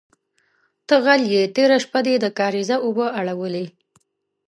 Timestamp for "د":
2.19-2.25